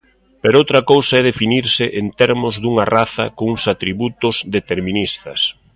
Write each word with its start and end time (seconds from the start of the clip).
Pero 0.41 0.59
outra 0.61 0.81
cousa 0.91 1.13
é 1.19 1.21
definirse 1.31 1.85
en 1.99 2.05
termos 2.21 2.53
dunha 2.63 2.85
raza 2.95 3.25
cuns 3.39 3.63
atributos 3.73 4.35
deterministas. 4.55 5.39